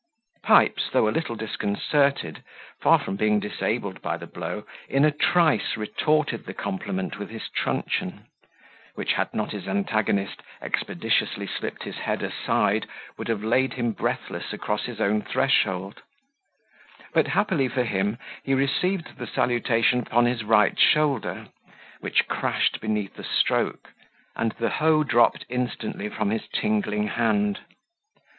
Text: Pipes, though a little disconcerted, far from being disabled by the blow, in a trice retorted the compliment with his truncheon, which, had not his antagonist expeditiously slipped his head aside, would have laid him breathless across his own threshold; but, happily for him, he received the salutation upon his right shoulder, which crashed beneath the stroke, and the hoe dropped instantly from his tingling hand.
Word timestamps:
Pipes, 0.41 0.89
though 0.91 1.07
a 1.07 1.11
little 1.13 1.35
disconcerted, 1.35 2.43
far 2.81 2.97
from 2.97 3.17
being 3.17 3.39
disabled 3.39 4.01
by 4.01 4.17
the 4.17 4.25
blow, 4.25 4.63
in 4.89 5.05
a 5.05 5.11
trice 5.11 5.77
retorted 5.77 6.47
the 6.47 6.55
compliment 6.55 7.19
with 7.19 7.29
his 7.29 7.47
truncheon, 7.49 8.25
which, 8.95 9.13
had 9.13 9.31
not 9.31 9.51
his 9.51 9.67
antagonist 9.67 10.41
expeditiously 10.59 11.45
slipped 11.45 11.83
his 11.83 11.97
head 11.97 12.23
aside, 12.23 12.87
would 13.15 13.27
have 13.27 13.43
laid 13.43 13.73
him 13.73 13.91
breathless 13.91 14.51
across 14.51 14.85
his 14.85 14.99
own 14.99 15.21
threshold; 15.21 16.01
but, 17.13 17.27
happily 17.27 17.67
for 17.67 17.83
him, 17.83 18.17
he 18.41 18.55
received 18.55 19.19
the 19.19 19.27
salutation 19.27 19.99
upon 19.99 20.25
his 20.25 20.43
right 20.43 20.79
shoulder, 20.79 21.49
which 21.99 22.27
crashed 22.27 22.81
beneath 22.81 23.13
the 23.13 23.23
stroke, 23.23 23.93
and 24.35 24.53
the 24.53 24.71
hoe 24.71 25.03
dropped 25.03 25.45
instantly 25.47 26.09
from 26.09 26.31
his 26.31 26.47
tingling 26.47 27.05
hand. 27.07 27.59